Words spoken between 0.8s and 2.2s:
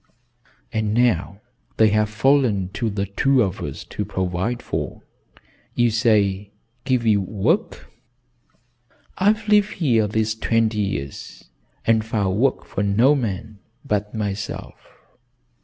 now they have